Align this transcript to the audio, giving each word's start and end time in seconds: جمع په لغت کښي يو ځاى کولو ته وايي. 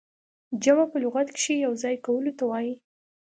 جمع 0.63 0.85
په 0.91 0.97
لغت 1.03 1.27
کښي 1.35 1.55
يو 1.65 1.73
ځاى 1.81 1.95
کولو 2.05 2.31
ته 2.37 2.43
وايي. 2.49 2.73